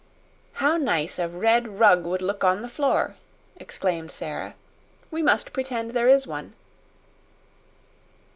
"How 0.53 0.77
nice 0.77 1.19
a 1.19 1.29
red 1.29 1.77
rug 1.79 2.05
would 2.07 2.23
look 2.23 2.43
on 2.43 2.63
the 2.63 2.67
floor!" 2.67 3.17
exclaimed 3.57 4.11
Sara. 4.11 4.55
"We 5.11 5.21
must 5.21 5.53
pretend 5.53 5.91
there 5.91 6.07
is 6.09 6.25
one!" 6.25 6.53